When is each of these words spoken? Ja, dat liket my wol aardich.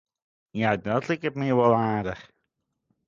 Ja, 0.59 0.71
dat 0.85 1.03
liket 1.09 1.35
my 1.39 1.49
wol 1.57 1.73
aardich. 1.89 2.23